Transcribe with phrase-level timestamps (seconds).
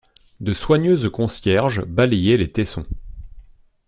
[0.39, 2.87] De soigneuses concierges balayaient les tessons.